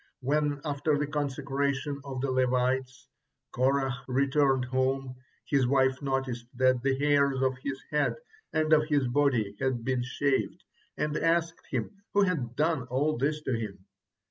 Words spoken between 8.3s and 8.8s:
and